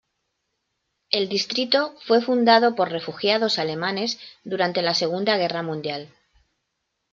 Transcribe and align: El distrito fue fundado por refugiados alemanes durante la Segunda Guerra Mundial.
El 1.11 1.29
distrito 1.29 1.93
fue 2.07 2.23
fundado 2.23 2.73
por 2.73 2.89
refugiados 2.89 3.59
alemanes 3.59 4.17
durante 4.43 4.81
la 4.81 4.95
Segunda 4.95 5.37
Guerra 5.37 5.61
Mundial. 5.61 6.09